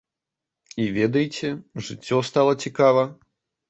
[0.81, 1.53] І, ведаеце,
[1.91, 3.11] жыццё стала цікава.